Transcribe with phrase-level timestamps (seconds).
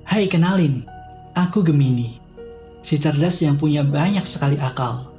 [0.05, 0.85] Hai kenalin,
[1.33, 2.21] aku Gemini.
[2.85, 5.15] Si cerdas yang punya banyak sekali akal.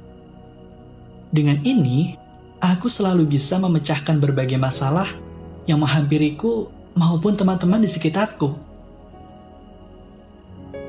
[1.32, 2.12] Dengan ini,
[2.60, 5.08] aku selalu bisa memecahkan berbagai masalah
[5.64, 8.52] yang menghampiriku maupun teman-teman di sekitarku.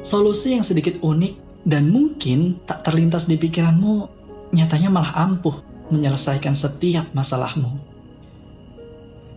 [0.03, 4.11] Solusi yang sedikit unik dan mungkin tak terlintas di pikiranmu
[4.51, 7.71] nyatanya malah ampuh menyelesaikan setiap masalahmu.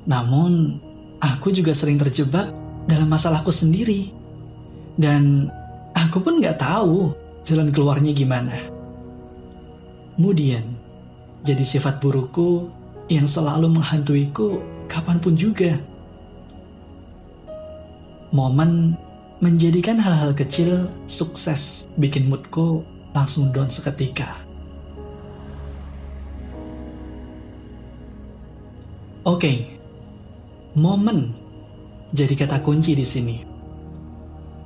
[0.07, 0.79] Namun,
[1.19, 2.51] aku juga sering terjebak
[2.87, 4.11] dalam masalahku sendiri.
[4.97, 5.51] Dan
[5.93, 8.57] aku pun gak tahu jalan keluarnya gimana.
[10.17, 10.65] Kemudian,
[11.45, 12.71] jadi sifat burukku
[13.07, 15.77] yang selalu menghantuiku kapan pun juga.
[18.35, 18.99] Momen
[19.39, 22.83] menjadikan hal-hal kecil sukses bikin moodku
[23.13, 24.47] langsung down seketika.
[29.27, 29.59] Oke, okay.
[30.79, 31.35] momen
[32.15, 33.37] jadi kata kunci di sini.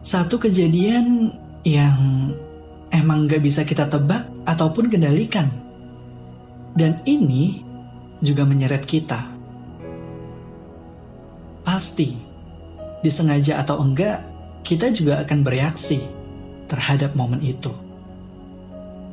[0.05, 1.33] Satu kejadian
[1.65, 2.31] yang
[2.93, 5.49] emang gak bisa kita tebak ataupun kendalikan.
[6.77, 7.65] Dan ini
[8.21, 9.21] juga menyeret kita.
[11.65, 12.30] Pasti,
[13.01, 14.21] disengaja atau enggak,
[14.65, 16.05] kita juga akan bereaksi
[16.69, 17.73] terhadap momen itu.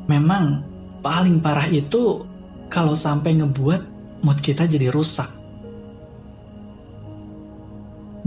[0.08, 0.64] Memang
[1.04, 2.24] paling parah itu
[2.68, 3.82] kalau sampai ngebuat
[4.24, 5.28] mood kita jadi rusak.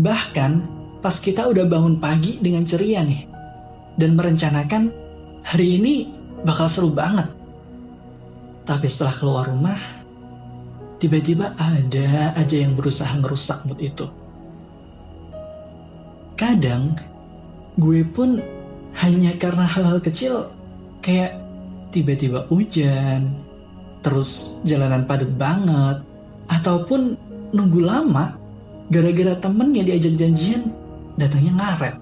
[0.01, 0.53] Bahkan
[1.05, 3.29] pas kita udah bangun pagi dengan ceria nih,
[4.01, 4.93] dan merencanakan
[5.45, 6.09] hari ini
[6.41, 7.29] bakal seru banget.
[8.65, 9.81] Tapi setelah keluar rumah,
[11.01, 14.20] tiba-tiba ada aja yang berusaha ngerusak mood itu.
[16.41, 16.97] Kadang,
[17.77, 18.41] gue pun
[18.97, 20.49] hanya karena hal-hal kecil
[21.05, 21.37] kayak
[21.93, 23.29] tiba-tiba hujan,
[24.01, 26.01] terus jalanan padat banget,
[26.49, 27.13] ataupun
[27.53, 28.41] nunggu lama
[28.89, 30.65] gara-gara temen yang diajak janjian
[31.21, 31.97] datangnya ngaret.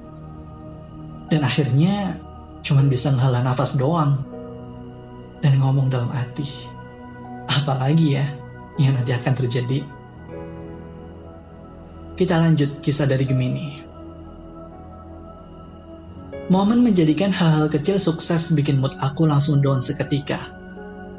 [1.35, 2.15] Dan akhirnya
[2.63, 4.23] cuman bisa ngehala nafas doang.
[5.43, 6.47] Dan ngomong dalam hati.
[7.51, 8.27] Apalagi ya
[8.79, 9.83] yang nanti akan terjadi.
[12.15, 13.88] Kita lanjut kisah dari Gemini.
[16.49, 20.49] Momen menjadikan hal-hal kecil sukses bikin mood aku langsung down seketika.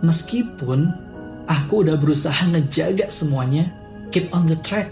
[0.02, 0.90] Meskipun
[1.46, 3.70] aku udah berusaha ngejaga semuanya,
[4.10, 4.90] keep on the track.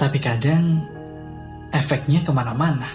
[0.00, 0.80] Tapi kadang
[1.68, 2.88] efeknya ke mana-mana.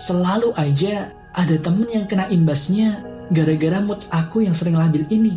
[0.00, 5.36] Selalu aja ada temen yang kena imbasnya gara-gara mood aku yang sering labil ini.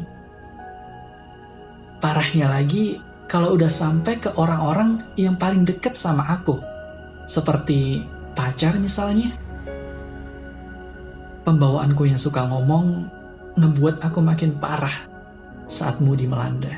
[1.99, 2.95] Parahnya lagi,
[3.27, 6.63] kalau udah sampai ke orang-orang yang paling deket sama aku.
[7.27, 8.07] Seperti
[8.39, 9.50] pacar misalnya.
[11.41, 13.09] Pembawaanku yang suka ngomong
[13.57, 14.93] ngebuat aku makin parah
[15.65, 16.71] saat mudi melanda.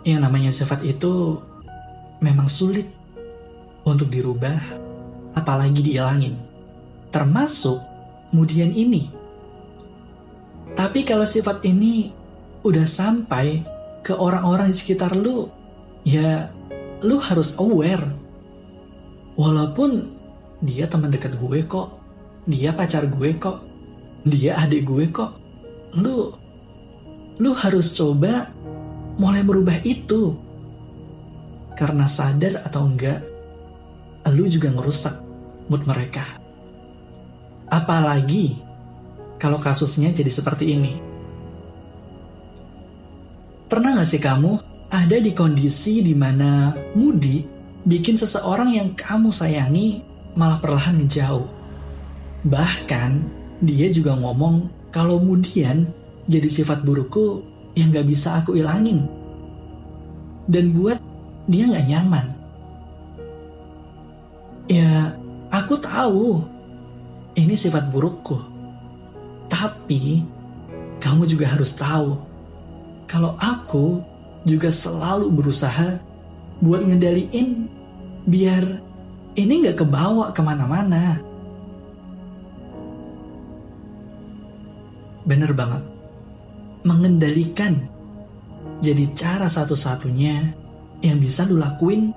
[0.00, 1.36] Yang namanya sifat itu
[2.24, 2.88] memang sulit
[3.84, 4.56] untuk dirubah,
[5.36, 6.40] apalagi dihilangin.
[7.12, 7.76] Termasuk
[8.32, 9.10] kemudian ini.
[10.72, 12.08] Tapi kalau sifat ini
[12.64, 13.60] udah sampai
[14.00, 15.50] ke orang-orang di sekitar lu,
[16.08, 16.48] ya
[17.04, 18.08] lu harus aware.
[19.36, 20.19] Walaupun
[20.60, 21.96] dia teman dekat gue kok,
[22.44, 23.64] dia pacar gue kok,
[24.28, 25.32] dia adik gue kok.
[25.96, 26.32] Lu
[27.40, 28.52] lu harus coba
[29.16, 30.36] mulai merubah itu.
[31.72, 33.24] Karena sadar atau enggak,
[34.28, 35.16] lu juga ngerusak
[35.72, 36.24] mood mereka.
[37.72, 38.60] Apalagi
[39.40, 40.94] kalau kasusnya jadi seperti ini.
[43.70, 47.46] Pernah gak sih kamu ada di kondisi di mana Moody
[47.86, 51.46] bikin seseorang yang kamu sayangi malah perlahan ngejauh?
[52.46, 53.10] Bahkan
[53.60, 55.86] dia juga ngomong kalau kemudian
[56.26, 57.42] jadi sifat burukku
[57.78, 59.06] yang gak bisa aku ilangin.
[60.50, 60.98] Dan buat
[61.46, 62.26] dia gak nyaman.
[64.70, 65.14] Ya,
[65.50, 66.42] aku tahu
[67.34, 68.38] ini sifat burukku.
[69.50, 70.22] Tapi,
[71.02, 72.14] kamu juga harus tahu
[73.10, 73.98] kalau aku
[74.46, 75.98] juga selalu berusaha
[76.62, 77.66] buat ngendaliin
[78.28, 78.62] biar
[79.40, 81.16] ini nggak kebawa ke mana-mana.
[85.24, 85.82] Bener banget.
[86.84, 87.76] Mengendalikan
[88.80, 90.56] jadi cara satu-satunya
[91.04, 92.12] yang bisa lu lakuin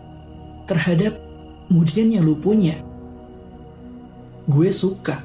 [0.68, 1.20] terhadap
[1.68, 2.78] kemudian yang lu punya.
[4.48, 5.20] Gue suka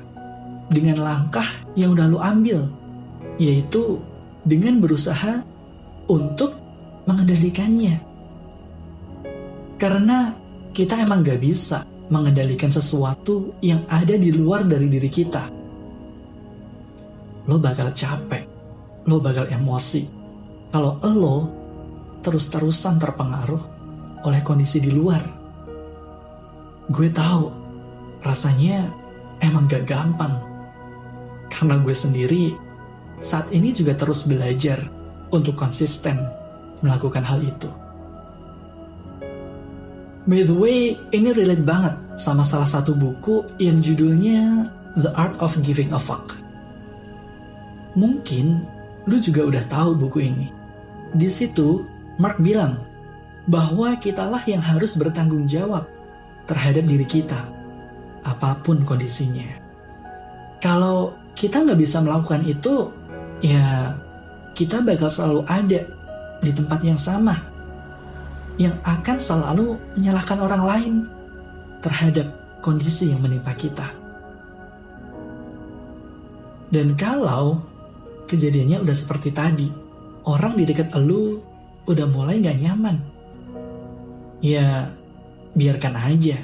[0.73, 1.47] dengan langkah
[1.77, 2.67] yang udah lu ambil,
[3.37, 4.01] yaitu
[4.49, 5.45] dengan berusaha
[6.09, 6.57] untuk
[7.05, 8.01] mengendalikannya.
[9.79, 10.35] Karena
[10.79, 15.51] kita emang gak bisa mengendalikan sesuatu yang ada di luar dari diri kita.
[17.51, 18.47] Lo bakal capek,
[19.11, 20.07] lo bakal emosi.
[20.71, 21.37] Kalau lo
[22.23, 23.63] terus-terusan terpengaruh
[24.23, 25.19] oleh kondisi di luar.
[26.87, 27.51] Gue tahu,
[28.23, 28.87] rasanya
[29.43, 30.39] emang gak gampang.
[31.51, 32.55] Karena gue sendiri
[33.19, 34.79] saat ini juga terus belajar
[35.35, 36.23] untuk konsisten
[36.87, 37.88] melakukan hal itu.
[40.29, 44.69] By the way, ini relate banget sama salah satu buku yang judulnya
[45.01, 46.37] The Art of Giving a Fuck.
[47.97, 48.61] Mungkin
[49.09, 50.53] lu juga udah tahu buku ini.
[51.17, 51.89] Di situ,
[52.21, 52.77] Mark bilang
[53.49, 55.89] bahwa kitalah yang harus bertanggung jawab
[56.45, 57.49] terhadap diri kita,
[58.21, 59.49] apa pun kondisinya.
[60.61, 62.93] Kalau kita nggak bisa melakukan itu,
[63.41, 63.97] ya
[64.53, 65.81] kita bakal selalu ada
[66.45, 67.58] di tempat yang sama
[68.59, 70.95] yang akan selalu menyalahkan orang lain
[71.79, 72.27] terhadap
[72.59, 73.87] kondisi yang menimpa kita.
[76.69, 77.63] Dan kalau
[78.29, 79.71] kejadiannya udah seperti tadi,
[80.29, 81.41] orang di dekat elu
[81.89, 83.01] udah mulai gak nyaman.
[84.45, 84.93] Ya,
[85.57, 86.37] biarkan aja.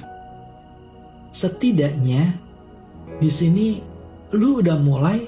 [1.34, 2.38] Setidaknya
[3.20, 3.82] di sini
[4.32, 5.18] lu udah mulai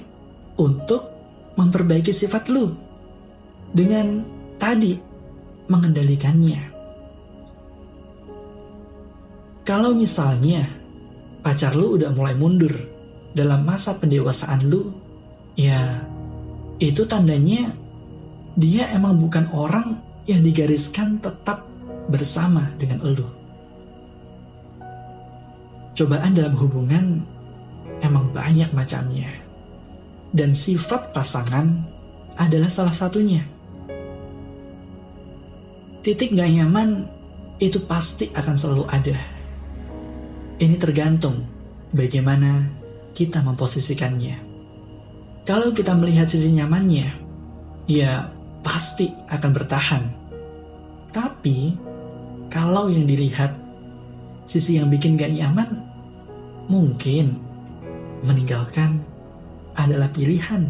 [0.57, 1.13] untuk
[1.59, 2.73] memperbaiki sifat lu
[3.69, 4.23] dengan
[4.57, 4.97] tadi
[5.67, 6.76] mengendalikannya.
[9.67, 10.63] Kalau misalnya
[11.43, 12.71] pacar lu udah mulai mundur
[13.35, 14.95] dalam masa pendewasaan lu,
[15.59, 16.07] ya
[16.79, 17.75] itu tandanya
[18.55, 21.67] dia emang bukan orang yang digariskan tetap
[22.07, 23.27] bersama dengan lu.
[25.99, 27.27] Cobaan dalam hubungan
[27.99, 29.27] emang banyak macamnya.
[30.31, 31.83] Dan sifat pasangan
[32.39, 33.43] adalah salah satunya.
[36.07, 37.03] Titik gak nyaman
[37.59, 39.36] itu pasti akan selalu ada
[40.57, 41.45] ini tergantung
[41.93, 42.65] bagaimana
[43.13, 44.37] kita memposisikannya.
[45.45, 47.07] Kalau kita melihat sisi nyamannya,
[47.87, 48.33] ya
[48.65, 50.03] pasti akan bertahan.
[51.13, 51.77] Tapi,
[52.51, 53.55] kalau yang dilihat
[54.49, 55.87] sisi yang bikin gak nyaman,
[56.67, 57.37] mungkin
[58.25, 58.99] meninggalkan
[59.77, 60.67] adalah pilihan.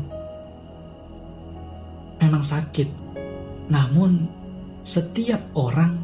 [2.22, 2.89] Memang sakit,
[3.72, 4.28] namun
[4.84, 5.95] setiap orang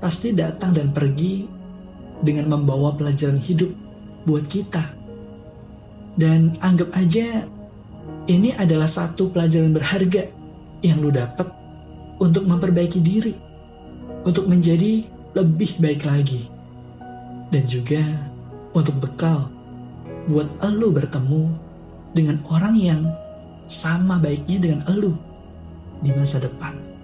[0.00, 1.55] pasti datang dan pergi
[2.24, 3.72] dengan membawa pelajaran hidup
[4.24, 4.82] buat kita.
[6.16, 7.44] Dan anggap aja
[8.26, 10.26] ini adalah satu pelajaran berharga
[10.80, 11.46] yang lu dapat
[12.16, 13.34] untuk memperbaiki diri,
[14.24, 15.04] untuk menjadi
[15.36, 16.48] lebih baik lagi.
[17.52, 18.02] Dan juga
[18.74, 19.52] untuk bekal
[20.26, 21.42] buat elu bertemu
[22.16, 23.02] dengan orang yang
[23.70, 25.14] sama baiknya dengan elu
[26.00, 26.95] di masa depan.